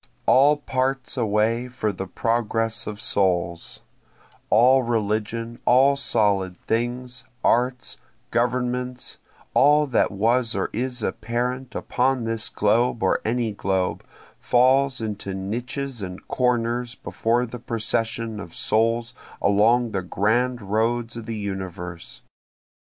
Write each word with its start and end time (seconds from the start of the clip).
All 0.25 0.57
parts 0.57 1.15
away 1.15 1.67
for 1.67 1.91
the 1.91 2.07
progress 2.07 2.87
of 2.87 2.99
souls, 2.99 3.81
All 4.49 4.81
religion, 4.81 5.59
all 5.63 5.95
solid 5.95 6.59
things, 6.63 7.23
arts, 7.43 7.97
governments 8.31 9.19
all 9.53 9.85
that 9.85 10.09
was 10.11 10.55
or 10.55 10.71
is 10.73 11.03
apparent 11.03 11.75
upon 11.75 12.23
this 12.23 12.49
globe 12.49 13.03
or 13.03 13.21
any 13.23 13.51
globe, 13.51 14.03
falls 14.39 15.01
into 15.01 15.35
niches 15.35 16.01
and 16.01 16.27
corners 16.27 16.95
before 16.95 17.45
the 17.45 17.59
procession 17.59 18.39
of 18.39 18.55
souls 18.55 19.13
along 19.39 19.91
the 19.91 20.01
grand 20.01 20.63
roads 20.63 21.15
of 21.15 21.27
the 21.27 21.37
universe. 21.37 22.21